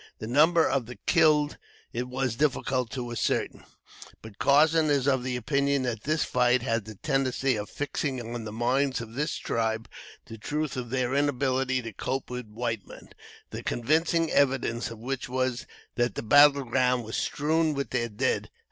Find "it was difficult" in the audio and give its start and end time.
1.93-2.89